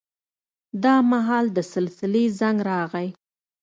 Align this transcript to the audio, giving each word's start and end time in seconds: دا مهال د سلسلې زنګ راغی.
دا 0.83 0.95
مهال 1.11 1.45
د 1.53 1.59
سلسلې 1.73 2.25
زنګ 2.39 2.57
راغی. 2.69 3.07